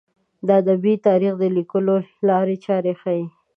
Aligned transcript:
د 0.47 0.49
ادبي 0.61 0.93
تاریخ 1.07 1.33
د 1.39 1.43
لیکلو 1.57 1.95
لارې 2.27 2.55
چارې 2.65 2.93
ښيي. 3.01 3.25